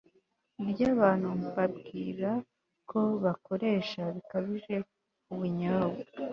[0.69, 2.31] ryabantu mbabwira
[2.89, 4.75] ko bakoresha bikabije
[5.33, 6.01] ubunyobwa